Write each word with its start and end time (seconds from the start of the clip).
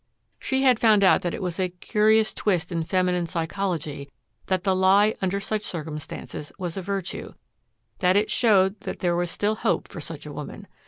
She 0.39 0.63
had 0.63 0.79
found 0.79 1.03
out 1.03 1.21
that 1.21 1.35
it 1.35 1.43
was 1.43 1.59
a 1.59 1.69
curious 1.69 2.33
twist 2.33 2.71
in 2.71 2.81
feminine 2.83 3.27
psychology 3.27 4.09
that 4.47 4.63
the 4.63 4.75
lie 4.75 5.13
under 5.21 5.39
such 5.39 5.61
circumstances 5.61 6.51
was 6.57 6.75
a 6.75 6.81
virtue, 6.81 7.33
that 7.99 8.15
it 8.15 8.31
showed 8.31 8.79
that 8.79 9.01
there 9.01 9.15
was 9.15 9.37
hope 9.39 9.87
for 9.89 10.01
such 10.01 10.25
a 10.25 10.33
woman. 10.33 10.65